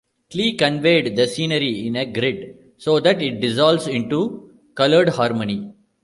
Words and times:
Klee 0.33 0.57
conveyed 0.57 1.15
the 1.15 1.27
scenery 1.27 1.85
in 1.85 1.95
a 1.95 2.07
grid, 2.11 2.57
so 2.79 2.99
that 2.99 3.21
it 3.21 3.39
dissolves 3.39 3.85
into 3.85 4.49
colored 4.73 5.09
harmony. 5.09 5.75